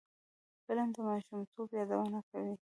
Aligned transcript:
فلم 0.67 0.89
د 0.95 0.97
ماشومتوب 1.07 1.67
یادونه 1.77 2.19
کوي 2.29 2.55